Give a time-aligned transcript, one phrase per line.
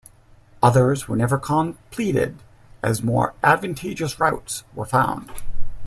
[0.63, 2.39] Others were never completed,
[2.81, 5.29] as more advantageous routes were found.